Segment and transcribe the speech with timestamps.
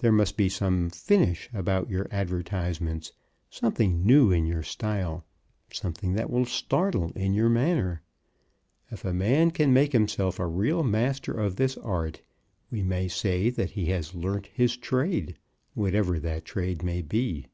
[0.00, 3.10] There must be some finish about your advertisements,
[3.48, 5.24] something new in your style,
[5.72, 8.02] something that will startle in your manner.
[8.90, 12.20] If a man can make himself a real master of this art,
[12.70, 15.38] we may say that he has learnt his trade,
[15.72, 17.46] whatever that trade may be.